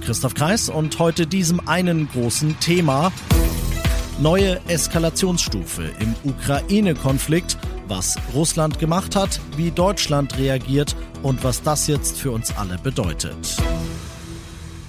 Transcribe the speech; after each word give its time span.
Christoph 0.00 0.34
Kreis 0.34 0.68
und 0.68 0.98
heute 0.98 1.26
diesem 1.26 1.68
einen 1.68 2.08
großen 2.08 2.58
Thema. 2.60 3.12
Neue 4.18 4.60
Eskalationsstufe 4.68 5.90
im 6.00 6.14
Ukraine-Konflikt, 6.24 7.58
was 7.86 8.16
Russland 8.32 8.78
gemacht 8.78 9.14
hat, 9.14 9.40
wie 9.56 9.70
Deutschland 9.70 10.38
reagiert 10.38 10.96
und 11.22 11.44
was 11.44 11.62
das 11.62 11.86
jetzt 11.86 12.18
für 12.18 12.30
uns 12.30 12.56
alle 12.56 12.78
bedeutet. 12.78 13.56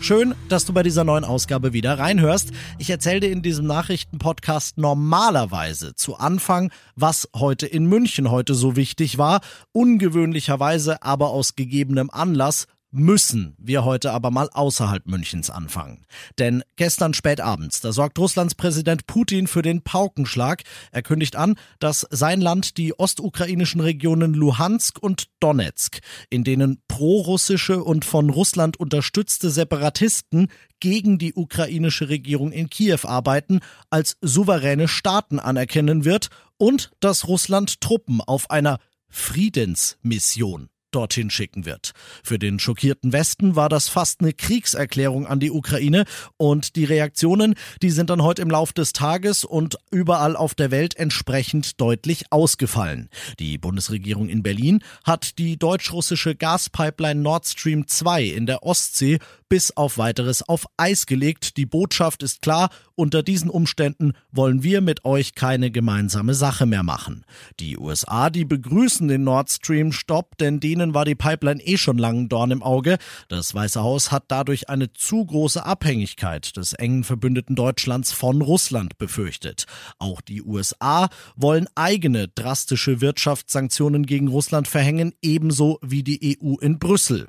Schön, 0.00 0.34
dass 0.48 0.64
du 0.64 0.72
bei 0.72 0.82
dieser 0.82 1.04
neuen 1.04 1.24
Ausgabe 1.24 1.72
wieder 1.72 1.98
reinhörst. 1.98 2.52
Ich 2.78 2.88
erzähle 2.88 3.20
dir 3.20 3.30
in 3.30 3.42
diesem 3.42 3.66
Nachrichtenpodcast 3.66 4.78
normalerweise 4.78 5.94
zu 5.96 6.16
Anfang, 6.16 6.70
was 6.94 7.28
heute 7.34 7.66
in 7.66 7.86
München 7.86 8.30
heute 8.30 8.54
so 8.54 8.76
wichtig 8.76 9.18
war. 9.18 9.40
Ungewöhnlicherweise 9.72 11.02
aber 11.02 11.30
aus 11.30 11.56
gegebenem 11.56 12.10
Anlass 12.10 12.66
müssen 12.90 13.54
wir 13.58 13.84
heute 13.84 14.12
aber 14.12 14.30
mal 14.30 14.48
außerhalb 14.50 15.06
Münchens 15.06 15.50
anfangen. 15.50 16.06
Denn 16.38 16.62
gestern 16.76 17.14
spät 17.14 17.40
abends, 17.40 17.80
da 17.80 17.92
sorgt 17.92 18.18
Russlands 18.18 18.54
Präsident 18.54 19.06
Putin 19.06 19.46
für 19.46 19.62
den 19.62 19.82
Paukenschlag. 19.82 20.62
Er 20.90 21.02
kündigt 21.02 21.36
an, 21.36 21.56
dass 21.78 22.06
sein 22.10 22.40
Land 22.40 22.78
die 22.78 22.98
ostukrainischen 22.98 23.80
Regionen 23.80 24.34
Luhansk 24.34 24.98
und 25.02 25.28
Donetsk, 25.40 26.00
in 26.30 26.44
denen 26.44 26.82
prorussische 26.88 27.84
und 27.84 28.04
von 28.04 28.30
Russland 28.30 28.78
unterstützte 28.78 29.50
Separatisten 29.50 30.48
gegen 30.80 31.18
die 31.18 31.34
ukrainische 31.34 32.08
Regierung 32.08 32.52
in 32.52 32.70
Kiew 32.70 33.00
arbeiten, 33.04 33.60
als 33.90 34.16
souveräne 34.22 34.88
Staaten 34.88 35.38
anerkennen 35.38 36.04
wird 36.04 36.28
und 36.56 36.90
dass 37.00 37.28
Russland 37.28 37.80
Truppen 37.80 38.20
auf 38.20 38.50
einer 38.50 38.78
Friedensmission 39.08 40.68
dorthin 40.90 41.30
schicken 41.30 41.64
wird. 41.64 41.92
Für 42.22 42.38
den 42.38 42.58
schockierten 42.58 43.12
Westen 43.12 43.56
war 43.56 43.68
das 43.68 43.88
fast 43.88 44.20
eine 44.20 44.32
Kriegserklärung 44.32 45.26
an 45.26 45.40
die 45.40 45.50
Ukraine 45.50 46.04
und 46.36 46.76
die 46.76 46.84
Reaktionen, 46.84 47.54
die 47.82 47.90
sind 47.90 48.10
dann 48.10 48.22
heute 48.22 48.42
im 48.42 48.50
Lauf 48.50 48.72
des 48.72 48.92
Tages 48.92 49.44
und 49.44 49.76
überall 49.90 50.36
auf 50.36 50.54
der 50.54 50.70
Welt 50.70 50.96
entsprechend 50.96 51.80
deutlich 51.80 52.26
ausgefallen. 52.30 53.08
Die 53.38 53.58
Bundesregierung 53.58 54.28
in 54.28 54.42
Berlin 54.42 54.82
hat 55.04 55.38
die 55.38 55.58
deutsch-russische 55.58 56.34
Gaspipeline 56.34 57.20
Nord 57.20 57.46
Stream 57.46 57.86
2 57.86 58.24
in 58.24 58.46
der 58.46 58.62
Ostsee 58.62 59.18
bis 59.48 59.76
auf 59.76 59.98
weiteres 59.98 60.42
auf 60.42 60.66
Eis 60.76 61.06
gelegt. 61.06 61.56
Die 61.56 61.66
Botschaft 61.66 62.22
ist 62.22 62.42
klar, 62.42 62.70
unter 62.98 63.22
diesen 63.22 63.48
Umständen 63.48 64.12
wollen 64.32 64.62
wir 64.62 64.80
mit 64.80 65.04
euch 65.04 65.34
keine 65.34 65.70
gemeinsame 65.70 66.34
Sache 66.34 66.66
mehr 66.66 66.82
machen. 66.82 67.24
Die 67.60 67.78
USA, 67.78 68.28
die 68.28 68.44
begrüßen 68.44 69.06
den 69.06 69.22
Nord 69.22 69.50
Stream 69.50 69.92
Stopp, 69.92 70.36
denn 70.38 70.58
denen 70.58 70.94
war 70.94 71.04
die 71.04 71.14
Pipeline 71.14 71.62
eh 71.62 71.76
schon 71.76 71.96
lang 71.96 72.28
Dorn 72.28 72.50
im 72.50 72.62
Auge. 72.62 72.98
Das 73.28 73.54
Weiße 73.54 73.80
Haus 73.80 74.10
hat 74.10 74.24
dadurch 74.28 74.68
eine 74.68 74.92
zu 74.92 75.24
große 75.24 75.64
Abhängigkeit 75.64 76.56
des 76.56 76.72
engen 76.72 77.04
Verbündeten 77.04 77.54
Deutschlands 77.54 78.12
von 78.12 78.42
Russland 78.42 78.98
befürchtet. 78.98 79.66
Auch 79.98 80.20
die 80.20 80.42
USA 80.42 81.08
wollen 81.36 81.68
eigene 81.76 82.26
drastische 82.26 83.00
Wirtschaftssanktionen 83.00 84.06
gegen 84.06 84.26
Russland 84.26 84.66
verhängen, 84.66 85.12
ebenso 85.22 85.78
wie 85.82 86.02
die 86.02 86.38
EU 86.42 86.56
in 86.56 86.80
Brüssel. 86.80 87.28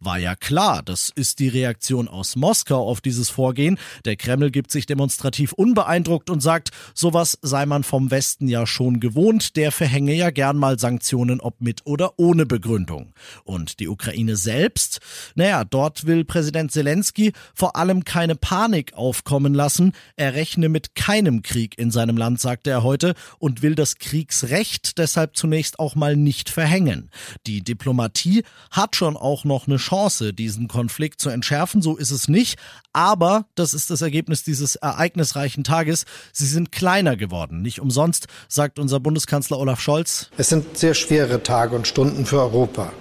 War 0.00 0.18
ja 0.18 0.34
klar, 0.34 0.82
das 0.82 1.10
ist 1.14 1.38
die 1.38 1.48
Reaktion 1.48 2.08
aus 2.08 2.36
Moskau 2.36 2.88
auf 2.88 3.00
dieses 3.00 3.30
Vorgehen. 3.30 3.78
Der 4.04 4.16
Kreml 4.16 4.50
gibt 4.50 4.70
sich 4.70 4.86
demonstrativ 4.86 5.52
unbeeindruckt 5.52 6.30
und 6.30 6.40
sagt, 6.40 6.70
sowas 6.94 7.38
sei 7.42 7.66
man 7.66 7.84
vom 7.84 8.10
Westen 8.10 8.48
ja 8.48 8.66
schon 8.66 9.00
gewohnt, 9.00 9.56
der 9.56 9.72
verhänge 9.72 10.14
ja 10.14 10.30
gern 10.30 10.56
mal 10.56 10.78
Sanktionen, 10.78 11.40
ob 11.40 11.60
mit 11.60 11.82
oder 11.84 12.18
ohne 12.18 12.46
Begründung. 12.46 13.12
Und 13.44 13.80
die 13.80 13.88
Ukraine 13.88 14.36
selbst? 14.36 15.00
Naja, 15.34 15.64
dort 15.64 16.06
will 16.06 16.24
Präsident 16.24 16.72
Zelensky 16.72 17.32
vor 17.54 17.76
allem 17.76 18.04
keine 18.04 18.36
Panik 18.36 18.94
aufkommen 18.94 19.54
lassen. 19.54 19.92
Er 20.16 20.34
rechne 20.34 20.68
mit 20.68 20.94
keinem 20.94 21.42
Krieg 21.42 21.78
in 21.78 21.90
seinem 21.90 22.16
Land, 22.16 22.40
sagte 22.40 22.70
er 22.70 22.82
heute, 22.82 23.14
und 23.38 23.62
will 23.62 23.74
das 23.74 23.96
Kriegsrecht 23.96 24.98
deshalb 24.98 25.36
zunächst 25.36 25.78
auch 25.78 25.94
mal 25.94 26.16
nicht 26.16 26.50
verhängen. 26.50 27.10
Die 27.46 27.62
Diplomatie 27.62 28.44
hat 28.70 28.96
schon 28.96 29.16
auch 29.16 29.44
noch 29.44 29.57
noch 29.58 29.66
eine 29.66 29.76
Chance, 29.76 30.32
diesen 30.32 30.68
Konflikt 30.68 31.20
zu 31.20 31.30
entschärfen. 31.30 31.82
So 31.82 31.96
ist 31.96 32.12
es 32.12 32.28
nicht. 32.28 32.58
Aber 32.92 33.46
das 33.56 33.74
ist 33.74 33.90
das 33.90 34.02
Ergebnis 34.02 34.44
dieses 34.44 34.76
ereignisreichen 34.76 35.64
Tages. 35.64 36.04
Sie 36.32 36.46
sind 36.46 36.70
kleiner 36.70 37.16
geworden. 37.16 37.60
Nicht 37.60 37.80
umsonst, 37.80 38.28
sagt 38.46 38.78
unser 38.78 39.00
Bundeskanzler 39.00 39.58
Olaf 39.58 39.80
Scholz. 39.80 40.30
Es 40.36 40.48
sind 40.48 40.78
sehr 40.78 40.94
schwere 40.94 41.42
Tage 41.42 41.74
und 41.74 41.88
Stunden 41.88 42.24
für 42.24 42.40
Europa. 42.40 42.92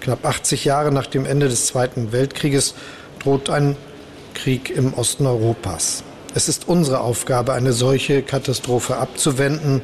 Knapp 0.00 0.24
80 0.24 0.64
Jahre 0.64 0.90
nach 0.90 1.06
dem 1.06 1.26
Ende 1.26 1.48
des 1.48 1.66
Zweiten 1.66 2.10
Weltkrieges 2.10 2.74
droht 3.20 3.48
ein 3.48 3.76
Krieg 4.34 4.70
im 4.70 4.94
Osten 4.94 5.26
Europas. 5.26 6.02
Es 6.34 6.48
ist 6.48 6.66
unsere 6.68 7.00
Aufgabe, 7.00 7.52
eine 7.52 7.72
solche 7.72 8.22
Katastrophe 8.22 8.96
abzuwenden. 8.96 9.82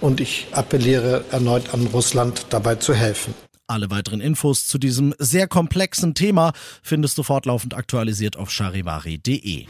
Und 0.00 0.20
ich 0.20 0.48
appelliere 0.52 1.24
erneut 1.30 1.74
an 1.74 1.86
Russland, 1.92 2.46
dabei 2.50 2.76
zu 2.76 2.94
helfen. 2.94 3.34
Alle 3.66 3.90
weiteren 3.90 4.20
Infos 4.20 4.66
zu 4.66 4.76
diesem 4.76 5.14
sehr 5.18 5.48
komplexen 5.48 6.14
Thema 6.14 6.52
findest 6.82 7.16
du 7.16 7.22
fortlaufend 7.22 7.72
aktualisiert 7.72 8.36
auf 8.36 8.50
charivari.de. 8.50 9.66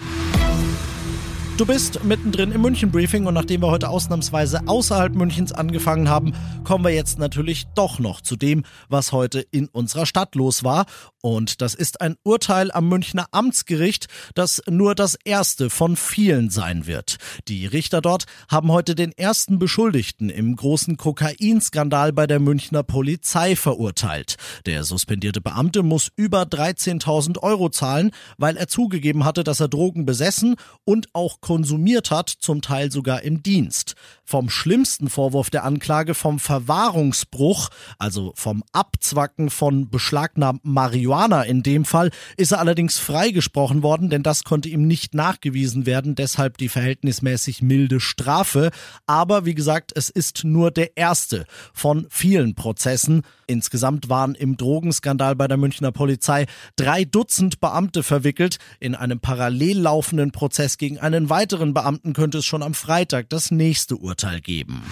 Du 1.56 1.64
bist 1.64 2.02
mittendrin 2.02 2.50
im 2.50 2.62
München 2.62 2.90
Briefing 2.90 3.26
und 3.26 3.34
nachdem 3.34 3.62
wir 3.62 3.68
heute 3.68 3.88
ausnahmsweise 3.88 4.62
außerhalb 4.66 5.14
Münchens 5.14 5.52
angefangen 5.52 6.08
haben, 6.08 6.32
kommen 6.64 6.84
wir 6.84 6.90
jetzt 6.90 7.20
natürlich 7.20 7.66
doch 7.76 8.00
noch 8.00 8.22
zu 8.22 8.34
dem, 8.34 8.64
was 8.88 9.12
heute 9.12 9.46
in 9.52 9.68
unserer 9.68 10.04
Stadt 10.04 10.34
los 10.34 10.64
war. 10.64 10.86
Und 11.20 11.62
das 11.62 11.74
ist 11.74 12.00
ein 12.00 12.16
Urteil 12.24 12.72
am 12.72 12.88
Münchner 12.88 13.26
Amtsgericht, 13.30 14.08
das 14.34 14.62
nur 14.68 14.96
das 14.96 15.16
erste 15.24 15.70
von 15.70 15.96
vielen 15.96 16.50
sein 16.50 16.88
wird. 16.88 17.18
Die 17.46 17.66
Richter 17.66 18.00
dort 18.00 18.24
haben 18.50 18.72
heute 18.72 18.96
den 18.96 19.12
ersten 19.12 19.60
Beschuldigten 19.60 20.30
im 20.30 20.56
großen 20.56 20.96
Kokainskandal 20.96 22.12
bei 22.12 22.26
der 22.26 22.40
Münchner 22.40 22.82
Polizei 22.82 23.54
verurteilt. 23.54 24.36
Der 24.66 24.82
suspendierte 24.82 25.40
Beamte 25.40 25.84
muss 25.84 26.10
über 26.16 26.42
13.000 26.42 27.38
Euro 27.38 27.68
zahlen, 27.68 28.10
weil 28.38 28.56
er 28.56 28.66
zugegeben 28.66 29.24
hatte, 29.24 29.44
dass 29.44 29.60
er 29.60 29.68
Drogen 29.68 30.04
besessen 30.04 30.56
und 30.84 31.06
auch 31.14 31.40
konsumiert 31.44 32.10
hat, 32.10 32.30
zum 32.30 32.62
Teil 32.62 32.90
sogar 32.90 33.20
im 33.20 33.42
Dienst. 33.42 33.96
Vom 34.26 34.48
schlimmsten 34.48 35.10
Vorwurf 35.10 35.50
der 35.50 35.64
Anklage 35.64 36.14
vom 36.14 36.38
Verwahrungsbruch, 36.38 37.68
also 37.98 38.32
vom 38.36 38.64
Abzwacken 38.72 39.50
von 39.50 39.90
beschlagnahmten 39.90 40.72
Marihuana 40.72 41.42
in 41.42 41.62
dem 41.62 41.84
Fall, 41.84 42.10
ist 42.38 42.52
er 42.52 42.58
allerdings 42.58 42.98
freigesprochen 42.98 43.82
worden, 43.82 44.08
denn 44.08 44.22
das 44.22 44.42
konnte 44.44 44.70
ihm 44.70 44.86
nicht 44.86 45.12
nachgewiesen 45.12 45.84
werden, 45.84 46.14
deshalb 46.14 46.56
die 46.56 46.70
verhältnismäßig 46.70 47.60
milde 47.60 48.00
Strafe. 48.00 48.70
Aber 49.06 49.44
wie 49.44 49.54
gesagt, 49.54 49.92
es 49.94 50.08
ist 50.08 50.42
nur 50.42 50.70
der 50.70 50.96
erste 50.96 51.44
von 51.74 52.06
vielen 52.08 52.54
Prozessen. 52.54 53.24
Insgesamt 53.46 54.08
waren 54.08 54.34
im 54.34 54.56
Drogenskandal 54.56 55.36
bei 55.36 55.48
der 55.48 55.58
Münchner 55.58 55.92
Polizei 55.92 56.46
drei 56.76 57.04
Dutzend 57.04 57.60
Beamte 57.60 58.02
verwickelt. 58.02 58.56
In 58.80 58.94
einem 58.94 59.20
parallel 59.20 59.80
laufenden 59.80 60.32
Prozess 60.32 60.78
gegen 60.78 60.98
einen 60.98 61.28
weiteren 61.28 61.74
Beamten 61.74 62.14
könnte 62.14 62.38
es 62.38 62.46
schon 62.46 62.62
am 62.62 62.72
Freitag 62.72 63.28
das 63.28 63.50
nächste 63.50 63.96
Urteil 63.96 64.13
geben. 64.40 64.82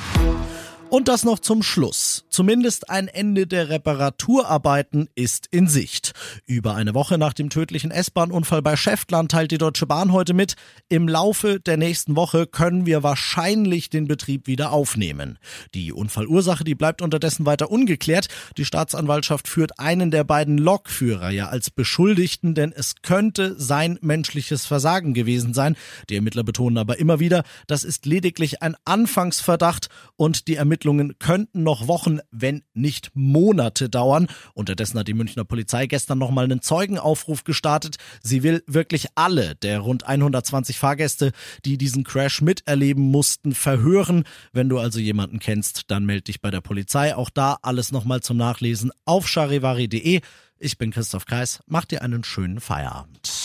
Und 0.93 1.09
das 1.09 1.25
noch 1.25 1.39
zum 1.39 1.63
Schluss. 1.63 2.27
Zumindest 2.29 2.91
ein 2.91 3.09
Ende 3.09 3.47
der 3.47 3.71
Reparaturarbeiten 3.71 5.09
ist 5.15 5.47
in 5.51 5.67
Sicht. 5.67 6.13
Über 6.45 6.75
eine 6.75 6.93
Woche 6.93 7.17
nach 7.17 7.33
dem 7.33 7.49
tödlichen 7.49 7.91
S-Bahn-Unfall 7.91 8.61
bei 8.61 8.77
Schäftland 8.77 9.31
teilt 9.31 9.53
die 9.53 9.57
Deutsche 9.57 9.87
Bahn 9.87 10.13
heute 10.13 10.35
mit, 10.35 10.55
im 10.91 11.09
Laufe 11.09 11.61
der 11.61 11.79
nächsten 11.79 12.15
Woche 12.15 12.47
können 12.47 12.85
wir 12.85 13.03
wahrscheinlich 13.03 13.89
den 13.89 14.07
Betrieb 14.07 14.47
wieder 14.47 14.71
aufnehmen. 14.71 15.39
Die 15.73 15.95
Unfallursache, 15.95 16.63
die 16.63 16.75
bleibt 16.75 17.01
unterdessen 17.01 17.47
weiter 17.47 17.71
ungeklärt. 17.71 18.29
Die 18.59 18.67
Staatsanwaltschaft 18.67 19.49
führt 19.49 19.79
einen 19.79 20.11
der 20.11 20.25
beiden 20.25 20.59
Lokführer 20.59 21.31
ja 21.31 21.49
als 21.49 21.71
Beschuldigten, 21.71 22.55
denn 22.55 22.71
es 22.71 22.97
könnte 23.01 23.59
sein 23.59 23.99
menschliches 24.03 24.67
Versagen 24.67 25.15
gewesen 25.15 25.55
sein. 25.55 25.75
Die 26.11 26.17
Ermittler 26.17 26.45
betonen 26.45 26.77
aber 26.77 26.99
immer 26.99 27.19
wieder, 27.19 27.45
das 27.67 27.83
ist 27.83 28.05
lediglich 28.05 28.61
ein 28.61 28.77
Anfangsverdacht 28.85 29.89
und 30.17 30.49
die 30.49 30.57
Ermittler 30.57 30.82
Ermittlungen 30.83 31.17
könnten 31.21 31.63
noch 31.63 31.87
Wochen, 31.87 32.19
wenn 32.33 32.65
nicht 32.75 33.13
Monate 33.15 33.89
dauern. 33.89 34.27
Unterdessen 34.53 34.99
hat 34.99 35.07
die 35.07 35.15
Münchner 35.15 35.45
Polizei 35.45 35.87
gestern 35.87 36.19
nochmal 36.19 36.45
einen 36.45 36.61
Zeugenaufruf 36.61 37.45
gestartet. 37.45 37.99
Sie 38.21 38.43
will 38.43 38.65
wirklich 38.67 39.07
alle 39.15 39.55
der 39.55 39.79
rund 39.79 40.09
120 40.09 40.81
Fahrgäste, 40.81 41.31
die 41.65 41.79
diesen 41.79 42.03
Crash 42.03 42.43
miterleben 42.43 43.05
mussten, 43.05 43.55
verhören. 43.55 44.25
Wenn 44.53 44.69
du 44.69 44.81
also 44.81 44.99
jemanden 44.99 45.39
kennst, 45.39 45.85
dann 45.89 46.05
melde 46.05 46.23
dich 46.23 46.41
bei 46.41 46.51
der 46.51 46.63
Polizei. 46.63 47.15
Auch 47.15 47.31
da 47.31 47.59
alles 47.63 47.93
nochmal 47.93 48.21
zum 48.21 48.37
Nachlesen 48.37 48.91
auf 49.05 49.29
charivari.de. 49.29 50.21
Ich 50.59 50.79
bin 50.79 50.91
Christoph 50.91 51.27
Kreis. 51.27 51.61
Mach 51.67 51.85
dir 51.85 52.03
einen 52.03 52.25
schönen 52.25 52.59
Feierabend. 52.59 53.45